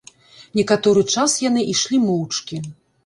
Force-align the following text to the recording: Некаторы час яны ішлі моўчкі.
Некаторы 0.59 1.03
час 1.15 1.35
яны 1.49 1.67
ішлі 1.75 2.01
моўчкі. 2.07 2.65